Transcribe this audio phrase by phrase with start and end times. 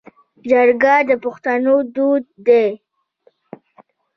[0.49, 2.67] جرګه د پښتنو دود دی